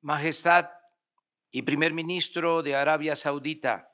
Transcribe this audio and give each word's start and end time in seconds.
Majestad 0.00 0.70
y 1.50 1.62
primer 1.62 1.92
ministro 1.92 2.62
de 2.62 2.76
Arabia 2.76 3.16
Saudita, 3.16 3.92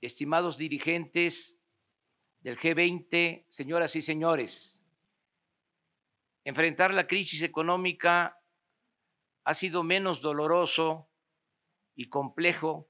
estimados 0.00 0.56
dirigentes 0.56 1.60
del 2.40 2.58
G20, 2.58 3.44
señoras 3.50 3.94
y 3.94 4.00
señores, 4.00 4.82
enfrentar 6.44 6.94
la 6.94 7.06
crisis 7.06 7.42
económica 7.42 8.40
ha 9.44 9.54
sido 9.54 9.82
menos 9.82 10.22
doloroso 10.22 11.10
y 11.94 12.08
complejo 12.08 12.88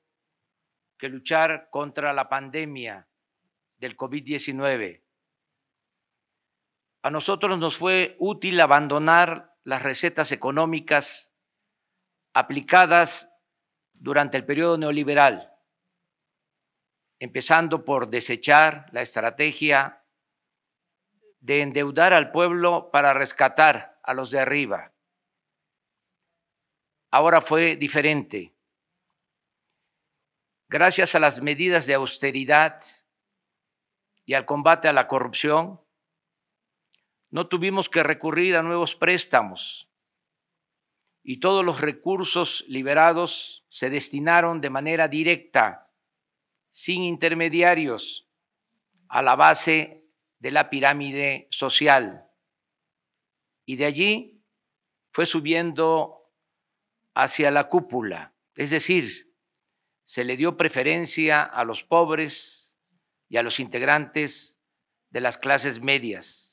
que 0.96 1.08
luchar 1.08 1.70
contra 1.70 2.12
la 2.12 2.28
pandemia 2.28 3.08
del 3.78 3.96
COVID-19. 3.96 5.02
A 7.02 7.10
nosotros 7.10 7.58
nos 7.58 7.76
fue 7.76 8.16
útil 8.20 8.60
abandonar 8.60 9.56
las 9.64 9.82
recetas 9.82 10.30
económicas 10.30 11.34
aplicadas 12.38 13.32
durante 13.94 14.36
el 14.36 14.46
periodo 14.46 14.78
neoliberal, 14.78 15.52
empezando 17.18 17.84
por 17.84 18.10
desechar 18.10 18.86
la 18.92 19.02
estrategia 19.02 20.04
de 21.40 21.62
endeudar 21.62 22.12
al 22.12 22.30
pueblo 22.30 22.92
para 22.92 23.12
rescatar 23.12 23.98
a 24.04 24.14
los 24.14 24.30
de 24.30 24.38
arriba. 24.38 24.92
Ahora 27.10 27.40
fue 27.40 27.74
diferente. 27.74 28.54
Gracias 30.68 31.16
a 31.16 31.18
las 31.18 31.42
medidas 31.42 31.86
de 31.86 31.94
austeridad 31.94 32.80
y 34.26 34.34
al 34.34 34.46
combate 34.46 34.86
a 34.86 34.92
la 34.92 35.08
corrupción, 35.08 35.80
no 37.30 37.48
tuvimos 37.48 37.88
que 37.88 38.04
recurrir 38.04 38.56
a 38.56 38.62
nuevos 38.62 38.94
préstamos 38.94 39.87
y 41.30 41.40
todos 41.40 41.62
los 41.62 41.82
recursos 41.82 42.64
liberados 42.68 43.66
se 43.68 43.90
destinaron 43.90 44.62
de 44.62 44.70
manera 44.70 45.08
directa, 45.08 45.92
sin 46.70 47.02
intermediarios, 47.02 48.30
a 49.10 49.20
la 49.20 49.36
base 49.36 50.08
de 50.38 50.50
la 50.52 50.70
pirámide 50.70 51.46
social. 51.50 52.30
Y 53.66 53.76
de 53.76 53.84
allí 53.84 54.42
fue 55.12 55.26
subiendo 55.26 56.32
hacia 57.12 57.50
la 57.50 57.68
cúpula, 57.68 58.34
es 58.54 58.70
decir, 58.70 59.36
se 60.06 60.24
le 60.24 60.38
dio 60.38 60.56
preferencia 60.56 61.42
a 61.42 61.62
los 61.66 61.84
pobres 61.84 62.74
y 63.28 63.36
a 63.36 63.42
los 63.42 63.60
integrantes 63.60 64.62
de 65.10 65.20
las 65.20 65.36
clases 65.36 65.82
medias. 65.82 66.47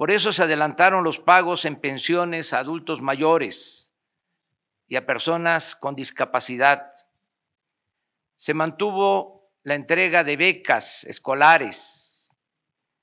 Por 0.00 0.10
eso 0.10 0.32
se 0.32 0.44
adelantaron 0.44 1.04
los 1.04 1.18
pagos 1.18 1.66
en 1.66 1.76
pensiones 1.76 2.54
a 2.54 2.60
adultos 2.60 3.02
mayores 3.02 3.92
y 4.88 4.96
a 4.96 5.04
personas 5.04 5.76
con 5.76 5.94
discapacidad. 5.94 6.94
Se 8.34 8.54
mantuvo 8.54 9.52
la 9.62 9.74
entrega 9.74 10.24
de 10.24 10.38
becas 10.38 11.04
escolares 11.04 12.34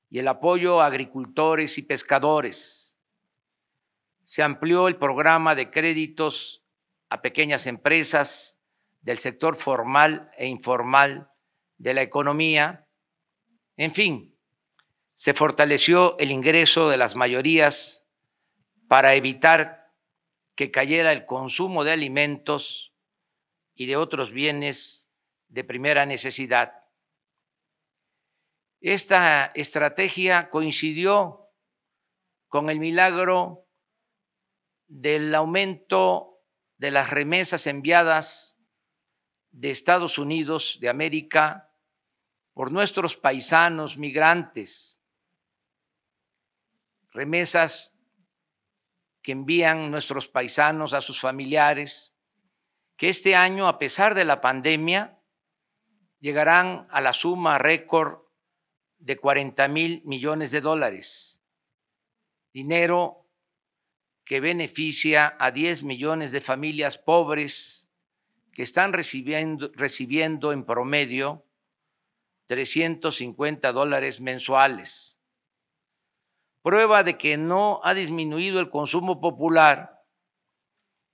y 0.10 0.18
el 0.18 0.28
apoyo 0.28 0.82
a 0.82 0.88
agricultores 0.88 1.78
y 1.78 1.84
pescadores. 1.84 2.98
Se 4.26 4.42
amplió 4.42 4.88
el 4.88 4.96
programa 4.96 5.54
de 5.54 5.70
créditos 5.70 6.66
a 7.10 7.22
pequeñas 7.22 7.68
empresas 7.68 8.58
del 9.02 9.20
sector 9.20 9.56
formal 9.56 10.32
e 10.36 10.48
informal 10.48 11.32
de 11.78 11.94
la 11.94 12.02
economía. 12.02 12.88
En 13.76 13.92
fin, 13.92 14.36
se 15.18 15.34
fortaleció 15.34 16.16
el 16.20 16.30
ingreso 16.30 16.90
de 16.90 16.98
las 16.98 17.16
mayorías 17.16 18.08
para 18.88 19.16
evitar 19.16 19.92
que 20.56 20.70
cayera 20.70 21.12
el 21.12 21.26
consumo 21.26 21.84
de 21.84 21.92
alimentos 21.92 22.94
y 23.74 23.88
de 23.88 23.96
otros 23.96 24.32
bienes 24.32 25.10
de 25.48 25.64
primera 25.64 26.06
necesidad. 26.06 26.84
Esta 28.80 29.48
estrategia 29.56 30.52
coincidió 30.52 31.50
con 32.48 32.70
el 32.70 32.80
milagro 32.80 33.68
del 34.86 35.34
aumento 35.34 36.44
de 36.78 36.92
las 36.92 37.10
remesas 37.10 37.66
enviadas 37.66 38.60
de 39.50 39.72
Estados 39.72 40.20
Unidos 40.20 40.78
de 40.80 40.90
América 40.90 41.74
por 42.54 42.72
nuestros 42.72 43.18
paisanos 43.18 43.98
migrantes 43.98 44.97
remesas 47.18 48.00
que 49.24 49.32
envían 49.32 49.90
nuestros 49.90 50.28
paisanos 50.28 50.94
a 50.94 51.02
sus 51.02 51.20
familiares, 51.20 52.14
que 52.96 53.10
este 53.10 53.36
año, 53.36 53.68
a 53.68 53.80
pesar 53.80 54.14
de 54.14 54.24
la 54.24 54.40
pandemia, 54.40 55.20
llegarán 56.20 56.88
a 56.92 57.02
la 57.02 57.14
suma 57.14 57.58
récord 57.58 58.20
de 59.00 59.18
40 59.18 59.68
mil 59.68 60.04
millones 60.06 60.52
de 60.52 60.62
dólares, 60.62 61.42
dinero 62.54 63.28
que 64.24 64.40
beneficia 64.40 65.36
a 65.40 65.50
10 65.50 65.84
millones 65.84 66.32
de 66.32 66.42
familias 66.42 67.00
pobres 67.00 67.90
que 68.54 68.62
están 68.62 68.94
recibiendo, 68.94 69.72
recibiendo 69.74 70.52
en 70.52 70.66
promedio 70.66 71.46
350 72.46 73.72
dólares 73.72 74.22
mensuales. 74.22 75.17
Prueba 76.68 77.06
de 77.06 77.18
que 77.18 77.38
no 77.38 77.80
ha 77.86 77.94
disminuido 77.94 78.60
el 78.60 78.70
consumo 78.70 79.22
popular 79.22 80.04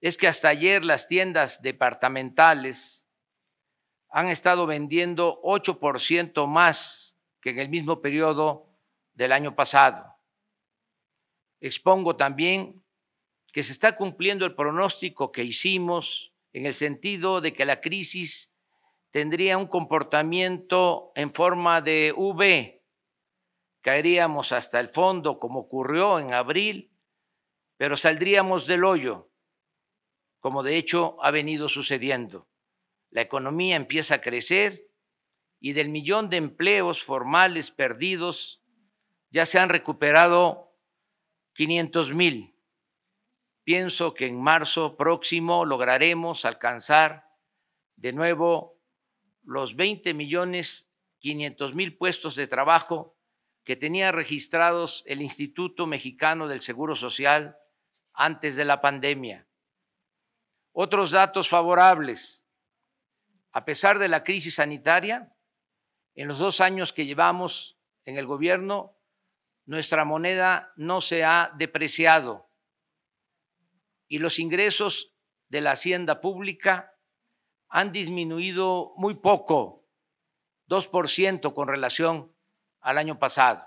es 0.02 0.18
que 0.18 0.28
hasta 0.28 0.48
ayer 0.48 0.84
las 0.84 1.08
tiendas 1.08 1.62
departamentales 1.62 3.08
han 4.10 4.30
estado 4.30 4.66
vendiendo 4.66 5.40
8% 5.44 6.48
más 6.48 7.20
que 7.40 7.52
en 7.52 7.60
el 7.60 7.70
mismo 7.70 8.02
periodo 8.02 8.68
del 9.14 9.32
año 9.32 9.56
pasado. 9.56 10.18
Expongo 11.60 12.16
también 12.16 12.84
que 13.52 13.62
se 13.62 13.74
está 13.74 13.96
cumpliendo 13.96 14.48
el 14.48 14.56
pronóstico 14.56 15.32
que 15.32 15.44
hicimos 15.44 16.34
en 16.52 16.66
el 16.66 16.74
sentido 16.74 17.42
de 17.42 17.54
que 17.54 17.66
la 17.66 17.80
crisis 17.80 18.58
tendría 19.12 19.60
un 19.60 19.68
comportamiento 19.68 21.12
en 21.14 21.30
forma 21.30 21.80
de 21.80 22.12
V, 22.18 22.83
caeríamos 23.84 24.54
hasta 24.54 24.80
el 24.80 24.88
fondo 24.88 25.40
como 25.40 25.60
ocurrió 25.60 26.18
en 26.18 26.34
abril, 26.34 26.92
pero 27.76 27.98
saldríamos 27.98 28.66
del 28.66 28.86
hoyo, 28.86 29.30
como 30.40 30.64
de 30.64 30.78
hecho 30.78 31.18
ha 31.22 31.32
venido 31.32 31.68
sucediendo. 31.68 32.48
La 33.10 33.22
economía 33.22 33.76
empieza 33.76 34.16
a 34.16 34.22
crecer 34.22 34.90
y 35.60 35.74
del 35.74 35.90
millón 35.90 36.30
de 36.30 36.38
empleos 36.38 37.04
formales 37.04 37.72
perdidos 37.72 38.64
ya 39.30 39.46
se 39.46 39.60
han 39.60 39.68
recuperado 39.68 40.78
500 41.54 42.14
mil. 42.14 42.56
Pienso 43.66 44.14
que 44.14 44.28
en 44.28 44.42
marzo 44.42 44.96
próximo 44.96 45.66
lograremos 45.66 46.46
alcanzar 46.46 47.28
de 47.98 48.14
nuevo 48.14 48.82
los 49.44 49.76
20 49.76 50.14
millones 50.14 50.90
500 51.20 51.76
mil 51.76 51.98
puestos 51.98 52.36
de 52.36 52.48
trabajo 52.48 53.18
que 53.64 53.76
tenía 53.76 54.12
registrados 54.12 55.04
el 55.08 55.22
Instituto 55.22 55.88
Mexicano 55.88 56.48
del 56.48 56.62
Seguro 56.62 56.96
Social 56.96 57.58
antes 58.14 58.56
de 58.56 58.66
la 58.66 58.82
pandemia. 58.82 59.48
Otros 60.72 61.12
datos 61.12 61.50
favorables. 61.50 62.46
A 63.52 63.66
pesar 63.66 64.00
de 64.00 64.08
la 64.08 64.24
crisis 64.24 64.56
sanitaria, 64.56 65.36
en 66.16 66.28
los 66.28 66.40
dos 66.40 66.62
años 66.62 66.94
que 66.94 67.06
llevamos 67.06 67.80
en 68.06 68.18
el 68.18 68.26
gobierno, 68.26 68.98
nuestra 69.66 70.04
moneda 70.06 70.74
no 70.76 71.02
se 71.02 71.24
ha 71.24 71.52
depreciado 71.56 72.50
y 74.14 74.20
los 74.20 74.38
ingresos 74.38 75.16
de 75.50 75.62
la 75.62 75.72
hacienda 75.72 76.22
pública 76.22 77.00
han 77.68 77.92
disminuido 77.92 78.94
muy 78.96 79.16
poco, 79.16 79.88
2% 80.70 81.54
con 81.56 81.68
relación 81.68 82.32
al 82.84 82.98
año 82.98 83.18
pasado. 83.18 83.66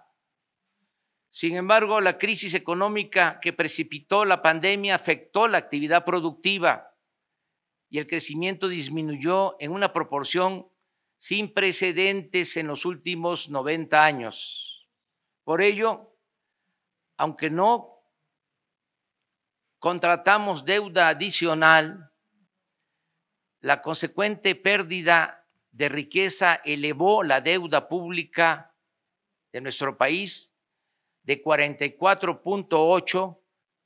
Sin 1.31 1.57
embargo, 1.57 2.01
la 2.01 2.17
crisis 2.17 2.55
económica 2.55 3.41
que 3.41 3.53
precipitó 3.53 4.25
la 4.25 4.41
pandemia 4.41 4.95
afectó 4.95 5.49
la 5.49 5.59
actividad 5.59 6.05
productiva 6.05 6.95
y 7.89 7.99
el 7.99 8.07
crecimiento 8.07 8.69
disminuyó 8.69 9.57
en 9.61 9.73
una 9.73 9.93
proporción 9.93 10.69
sin 11.19 11.53
precedentes 11.53 12.57
en 12.57 12.69
los 12.69 12.85
últimos 12.85 13.51
90 13.51 14.05
años. 14.05 14.89
Por 15.45 15.63
ello, 15.63 16.17
aunque 17.17 17.51
no 17.51 18.03
contratamos 19.79 20.65
deuda 20.65 21.09
adicional, 21.09 22.13
la 23.61 23.83
consecuente 23.83 24.55
pérdida 24.55 25.47
de 25.71 25.89
riqueza 25.89 26.55
elevó 26.65 27.23
la 27.23 27.41
deuda 27.41 27.89
pública 27.89 28.76
de 29.57 29.63
nuestro 29.63 29.97
país 29.97 30.55
de 31.23 31.43
44.8 31.43 33.41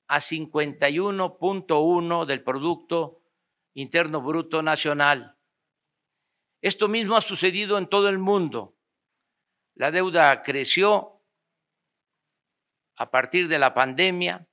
a 0.08 0.18
51.1 0.18 2.26
del 2.26 2.42
Producto 2.42 3.22
Interno 3.74 4.20
Bruto 4.20 4.64
Nacional. 4.64 5.38
Esto 6.60 6.88
mismo 6.88 7.16
ha 7.16 7.20
sucedido 7.20 7.78
en 7.78 7.86
todo 7.86 8.08
el 8.08 8.18
mundo. 8.18 8.76
La 9.76 9.92
deuda 9.92 10.42
creció 10.42 11.22
a 12.96 13.12
partir 13.12 13.46
de 13.46 13.60
la 13.60 13.72
pandemia 13.72 14.48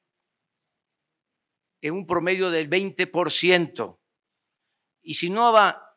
en 1.81 1.93
un 1.95 2.05
promedio 2.05 2.51
del 2.51 2.69
20%. 2.69 3.97
Y 5.01 5.15
si 5.15 5.31
no 5.31 5.51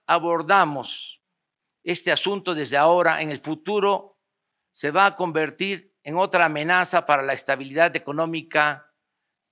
abordamos 0.06 1.22
este 1.82 2.10
asunto 2.10 2.54
desde 2.54 2.78
ahora, 2.78 3.20
en 3.20 3.30
el 3.30 3.38
futuro 3.38 4.16
se 4.72 4.90
va 4.90 5.06
a 5.06 5.14
convertir 5.14 5.94
en 6.02 6.16
otra 6.16 6.46
amenaza 6.46 7.06
para 7.06 7.22
la 7.22 7.32
estabilidad 7.32 7.94
económica 7.96 8.92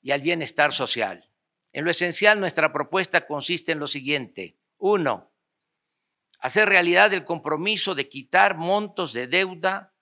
y 0.01 0.13
al 0.13 0.23
bienestar 0.23 0.73
social. 0.73 1.29
En 1.73 1.85
lo 1.85 1.91
esencial, 1.91 2.41
nuestra 2.41 2.73
propuesta 2.73 3.27
consiste 3.27 3.73
en 3.73 3.79
lo 3.79 3.87
siguiente. 3.87 4.57
Uno, 4.79 5.31
hacer 6.41 6.69
realidad 6.69 7.13
el 7.13 7.25
compromiso 7.25 7.95
de 7.95 8.09
quitar 8.09 8.57
montos 8.57 9.13
de 9.13 9.27
deuda 9.27 9.95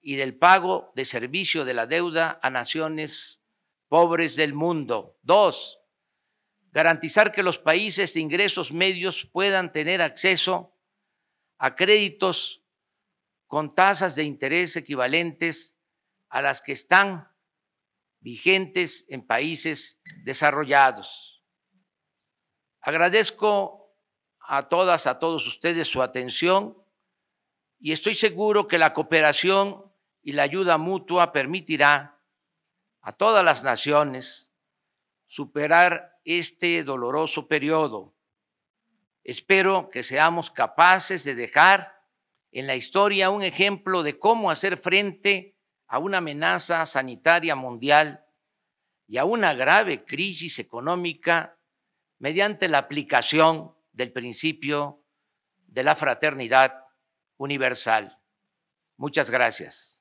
y 0.00 0.16
del 0.16 0.36
pago 0.36 0.92
de 0.94 1.04
servicio 1.04 1.64
de 1.64 1.74
la 1.74 1.86
deuda 1.86 2.38
a 2.42 2.50
naciones 2.50 3.42
pobres 3.88 4.36
del 4.36 4.54
mundo. 4.54 5.18
Dos, 5.22 5.80
garantizar 6.72 7.32
que 7.32 7.42
los 7.42 7.58
países 7.58 8.14
de 8.14 8.20
ingresos 8.20 8.72
medios 8.72 9.26
puedan 9.26 9.72
tener 9.72 10.00
acceso 10.00 10.76
a 11.58 11.74
créditos 11.74 12.59
con 13.50 13.74
tasas 13.74 14.14
de 14.14 14.22
interés 14.22 14.76
equivalentes 14.76 15.76
a 16.28 16.40
las 16.40 16.60
que 16.60 16.70
están 16.70 17.28
vigentes 18.20 19.06
en 19.08 19.26
países 19.26 20.00
desarrollados. 20.22 21.42
Agradezco 22.80 23.92
a 24.38 24.68
todas, 24.68 25.08
a 25.08 25.18
todos 25.18 25.48
ustedes 25.48 25.88
su 25.88 26.00
atención 26.00 26.80
y 27.80 27.90
estoy 27.90 28.14
seguro 28.14 28.68
que 28.68 28.78
la 28.78 28.92
cooperación 28.92 29.84
y 30.22 30.30
la 30.30 30.44
ayuda 30.44 30.78
mutua 30.78 31.32
permitirá 31.32 32.22
a 33.00 33.10
todas 33.10 33.44
las 33.44 33.64
naciones 33.64 34.52
superar 35.26 36.20
este 36.24 36.84
doloroso 36.84 37.48
periodo. 37.48 38.14
Espero 39.24 39.90
que 39.90 40.04
seamos 40.04 40.52
capaces 40.52 41.24
de 41.24 41.34
dejar 41.34 41.99
en 42.52 42.66
la 42.66 42.74
historia 42.74 43.30
un 43.30 43.42
ejemplo 43.42 44.02
de 44.02 44.18
cómo 44.18 44.50
hacer 44.50 44.76
frente 44.76 45.56
a 45.86 45.98
una 45.98 46.18
amenaza 46.18 46.84
sanitaria 46.86 47.54
mundial 47.54 48.24
y 49.06 49.18
a 49.18 49.24
una 49.24 49.54
grave 49.54 50.04
crisis 50.04 50.58
económica 50.58 51.58
mediante 52.18 52.68
la 52.68 52.78
aplicación 52.78 53.74
del 53.92 54.12
principio 54.12 55.04
de 55.66 55.82
la 55.82 55.96
fraternidad 55.96 56.84
universal. 57.36 58.20
Muchas 58.96 59.30
gracias. 59.30 59.99